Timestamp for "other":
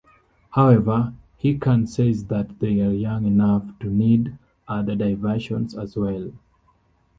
4.67-4.95